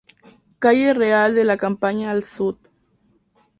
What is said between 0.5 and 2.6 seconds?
Calle Real de la Campaña al Sud.